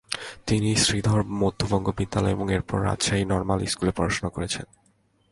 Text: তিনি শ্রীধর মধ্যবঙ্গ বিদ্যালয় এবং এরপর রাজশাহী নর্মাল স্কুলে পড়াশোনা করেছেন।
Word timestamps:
তিনি 0.47 0.69
শ্রীধর 0.75 1.21
মধ্যবঙ্গ 1.41 1.87
বিদ্যালয় 1.97 2.31
এবং 2.31 2.45
এরপর 2.53 2.77
রাজশাহী 2.85 3.23
নর্মাল 3.25 3.59
স্কুলে 3.65 3.91
পড়াশোনা 3.91 4.29
করেছেন। 4.29 4.65